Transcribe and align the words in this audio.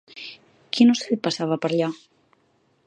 Quin 0.77 0.93
ocell 0.93 1.21
passava 1.29 1.59
per 1.67 1.73
allà? 1.73 1.91